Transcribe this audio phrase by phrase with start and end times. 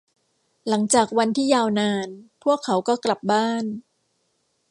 [0.67, 2.07] หลังจากวันที่ยาวนาน
[2.43, 3.63] พวกเขาก็กลับบ้าน